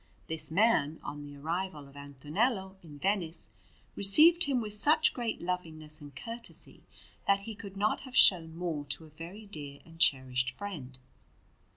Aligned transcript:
This 0.25 0.49
man, 0.49 0.99
on 1.03 1.21
the 1.21 1.37
arrival 1.37 1.87
of 1.87 1.95
Antonello 1.95 2.75
in 2.81 2.97
Venice, 2.97 3.49
received 3.95 4.45
him 4.45 4.59
with 4.59 4.73
such 4.73 5.13
great 5.13 5.43
lovingness 5.43 6.01
and 6.01 6.15
courtesy, 6.15 6.81
that 7.27 7.41
he 7.41 7.53
could 7.53 7.77
not 7.77 7.99
have 7.99 8.17
shown 8.17 8.57
more 8.57 8.83
to 8.85 9.05
a 9.05 9.09
very 9.11 9.45
dear 9.45 9.79
and 9.85 9.99
cherished 9.99 10.49
friend. 10.49 10.97